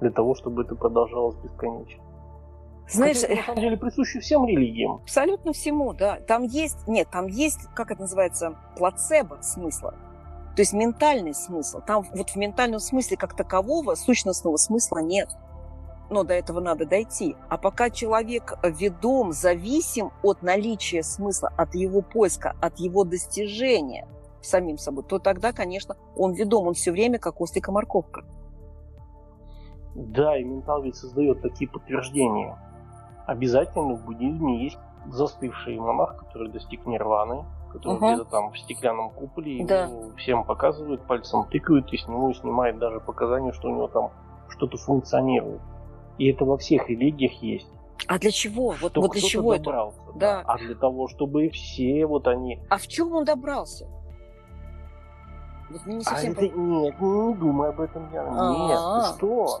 для 0.00 0.10
того, 0.10 0.34
чтобы 0.34 0.62
это 0.62 0.74
продолжалось 0.74 1.36
бесконечно. 1.36 2.02
Знаешь, 2.88 3.20
Хотя, 3.20 3.34
на 3.36 3.42
самом 3.42 3.60
деле 3.60 3.76
присуще 3.76 4.20
всем 4.20 4.46
религиям. 4.46 4.96
Абсолютно 5.02 5.52
всему, 5.52 5.92
да. 5.92 6.18
Там 6.26 6.42
есть, 6.42 6.88
нет, 6.88 7.08
там 7.10 7.26
есть, 7.26 7.60
как 7.74 7.90
это 7.90 8.02
называется, 8.02 8.56
плацебо 8.76 9.38
смысла. 9.40 9.94
То 10.56 10.60
есть 10.60 10.72
ментальный 10.72 11.32
смысл. 11.32 11.80
Там 11.86 12.04
вот 12.12 12.30
в 12.30 12.36
ментальном 12.36 12.80
смысле 12.80 13.16
как 13.16 13.34
такового 13.34 13.94
сущностного 13.94 14.56
смысла 14.56 14.98
нет. 14.98 15.30
Но 16.12 16.24
до 16.24 16.34
этого 16.34 16.60
надо 16.60 16.84
дойти. 16.84 17.36
А 17.48 17.56
пока 17.56 17.88
человек 17.88 18.58
ведом, 18.62 19.32
зависим 19.32 20.10
от 20.22 20.42
наличия 20.42 21.02
смысла, 21.02 21.50
от 21.56 21.74
его 21.74 22.02
поиска, 22.02 22.54
от 22.60 22.78
его 22.78 23.04
достижения 23.04 24.06
самим 24.42 24.76
собой, 24.76 25.04
то 25.04 25.18
тогда, 25.18 25.52
конечно, 25.52 25.96
он 26.14 26.34
ведом, 26.34 26.66
он 26.66 26.74
все 26.74 26.92
время 26.92 27.18
как 27.18 27.40
ослика-морковка. 27.40 28.26
Да, 29.94 30.36
и 30.36 30.44
ментал 30.44 30.82
ведь 30.82 30.96
создает 30.96 31.40
такие 31.40 31.70
подтверждения. 31.70 32.58
Обязательно 33.26 33.94
в 33.94 34.04
буддизме 34.04 34.64
есть 34.64 34.78
застывший 35.06 35.78
монах, 35.78 36.18
который 36.18 36.50
достиг 36.50 36.84
нирваны, 36.84 37.46
который 37.72 37.96
угу. 37.96 38.06
где-то 38.06 38.24
там 38.26 38.50
в 38.50 38.58
стеклянном 38.58 39.08
куполе, 39.08 39.64
да. 39.64 39.88
всем 40.18 40.44
показывают, 40.44 41.06
пальцем 41.06 41.46
тыкают, 41.46 41.90
и 41.90 41.96
с 41.96 42.06
него 42.06 42.34
снимает 42.34 42.78
даже 42.78 43.00
показания, 43.00 43.52
что 43.52 43.68
у 43.68 43.74
него 43.74 43.88
там 43.88 44.10
что-то 44.50 44.76
функционирует. 44.76 45.62
И 46.18 46.30
это 46.30 46.44
во 46.44 46.56
всех 46.58 46.88
религиях 46.88 47.32
есть. 47.42 47.68
А 48.06 48.18
для 48.18 48.30
чего? 48.30 48.74
Вот, 48.80 48.96
вот 48.96 49.12
для 49.12 49.20
чего 49.20 49.56
добрался, 49.56 50.00
это? 50.08 50.18
Да. 50.18 50.42
А 50.46 50.58
для 50.58 50.74
того, 50.74 51.08
чтобы 51.08 51.48
все 51.50 52.06
вот 52.06 52.26
они... 52.26 52.60
А 52.68 52.78
в 52.78 52.86
чем 52.86 53.12
он 53.12 53.24
добрался? 53.24 53.88
Вот 55.70 55.86
не 55.86 56.02
совсем... 56.02 56.32
а 56.32 56.32
это, 56.32 56.48
нет, 56.48 57.00
не 57.00 57.34
думай 57.34 57.70
об 57.70 57.80
этом, 57.80 58.12
Яна. 58.12 58.56
Нет, 58.68 58.78
ты 58.78 59.16
что? 59.16 59.60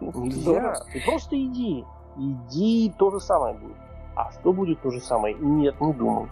Нельзя. 0.00 0.74
Ты 0.92 1.02
просто 1.04 1.36
иди. 1.36 1.84
Иди, 2.16 2.92
то 2.98 3.10
же 3.10 3.20
самое 3.20 3.54
будет. 3.54 3.76
А 4.14 4.30
что 4.32 4.52
будет 4.52 4.80
то 4.80 4.90
же 4.90 5.00
самое? 5.00 5.34
Нет, 5.34 5.78
не 5.80 5.92
думай. 5.92 6.28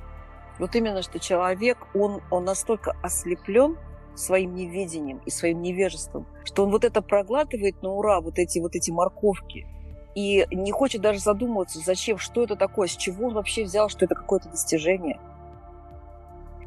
Вот 0.59 0.75
именно, 0.75 1.03
что 1.03 1.19
человек, 1.19 1.79
он, 1.95 2.23
он 2.31 2.45
настолько 2.45 2.97
ослеплен 3.03 3.77
своим 4.15 4.55
неведением 4.55 5.21
и 5.25 5.31
своим 5.31 5.63
невежеством, 5.63 6.27
что 6.45 6.65
он 6.65 6.71
вот 6.71 6.85
это 6.85 7.03
проглатывает 7.03 7.83
на 7.83 7.91
ура, 7.91 8.21
вот 8.21 8.39
эти 8.39 8.59
вот 8.59 8.75
эти 8.75 8.91
морковки, 8.91 9.67
и 10.15 10.47
не 10.51 10.71
хочет 10.71 11.01
даже 11.01 11.19
задумываться, 11.19 11.81
зачем, 11.81 12.19
что 12.19 12.45
это 12.45 12.57
такое, 12.57 12.87
с 12.87 12.97
чего 12.97 13.29
он 13.29 13.35
вообще 13.35 13.65
взял, 13.65 13.89
что 13.89 14.05
это 14.05 14.15
какое-то 14.15 14.49
достижение. 14.49 15.19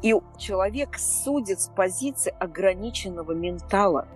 И 0.02 0.14
человек 0.36 0.98
судит 0.98 1.60
с 1.60 1.68
позиции 1.68 2.32
ограниченного 2.38 3.32
ментала. 3.32 4.06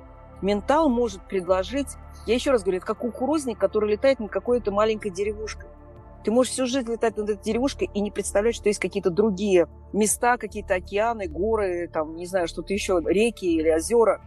Ментал 0.43 0.89
может 0.89 1.23
предложить, 1.23 1.89
я 2.27 2.35
еще 2.35 2.51
раз 2.51 2.63
говорю, 2.63 2.79
это 2.79 2.87
как 2.87 2.99
кукурузник, 2.99 3.59
который 3.59 3.91
летает 3.91 4.21
над 4.21 4.31
какой-то 4.31 4.71
маленькой 4.71 5.11
деревушкой. 5.11 5.69
Ты 6.25 6.31
можешь 6.31 6.53
всю 6.53 6.67
жизнь 6.67 6.91
летать 6.91 7.17
над 7.17 7.31
этой 7.31 7.43
деревушкой 7.43 7.91
и 7.93 8.01
не 8.01 8.11
представлять, 8.11 8.55
что 8.55 8.69
есть 8.69 8.79
какие-то 8.79 9.11
другие 9.11 9.67
места, 9.93 10.37
какие-то 10.37 10.75
океаны, 10.75 11.27
горы, 11.27 11.89
там, 11.93 12.15
не 12.17 12.27
знаю, 12.27 12.47
что-то 12.47 12.73
еще, 12.73 13.01
реки 13.05 13.45
или 13.45 13.71
озера. 13.71 14.21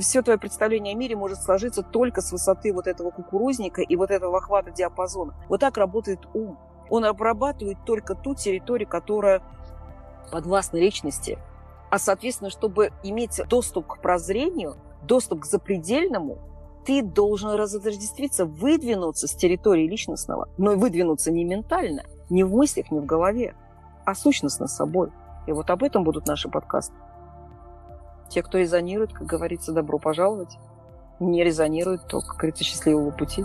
Все 0.00 0.22
твое 0.22 0.38
представление 0.38 0.94
о 0.94 0.96
мире 0.96 1.16
может 1.16 1.42
сложиться 1.42 1.82
только 1.82 2.20
с 2.20 2.30
высоты 2.30 2.72
вот 2.72 2.86
этого 2.86 3.10
кукурузника 3.10 3.82
и 3.82 3.96
вот 3.96 4.12
этого 4.12 4.38
охвата 4.38 4.70
диапазона. 4.70 5.34
Вот 5.48 5.60
так 5.60 5.76
работает 5.76 6.20
ум. 6.34 6.56
Он 6.88 7.04
обрабатывает 7.04 7.78
только 7.84 8.14
ту 8.14 8.36
территорию, 8.36 8.88
которая 8.88 9.42
подвластна 10.30 10.76
личности. 10.76 11.38
А, 11.90 11.98
соответственно, 11.98 12.50
чтобы 12.50 12.92
иметь 13.02 13.40
доступ 13.48 13.88
к 13.88 14.00
прозрению, 14.00 14.76
доступ 15.02 15.40
к 15.40 15.46
запредельному, 15.46 16.38
ты 16.84 17.02
должен 17.02 17.50
разотождествиться, 17.50 18.44
выдвинуться 18.44 19.26
с 19.26 19.34
территории 19.34 19.86
личностного, 19.86 20.48
но 20.58 20.76
выдвинуться 20.76 21.30
не 21.30 21.44
ментально, 21.44 22.04
не 22.30 22.44
в 22.44 22.54
мыслях, 22.54 22.90
не 22.90 23.00
в 23.00 23.06
голове, 23.06 23.54
а 24.04 24.14
сущностно 24.14 24.66
с 24.66 24.76
собой. 24.76 25.10
И 25.46 25.52
вот 25.52 25.70
об 25.70 25.82
этом 25.82 26.04
будут 26.04 26.26
наши 26.26 26.48
подкасты. 26.48 26.94
Те, 28.28 28.42
кто 28.42 28.58
резонирует, 28.58 29.12
как 29.12 29.26
говорится, 29.26 29.72
добро 29.72 29.98
пожаловать. 29.98 30.56
Не 31.20 31.44
резонирует, 31.44 32.06
то, 32.06 32.20
как 32.20 32.36
говорится, 32.36 32.64
счастливого 32.64 33.10
пути. 33.10 33.44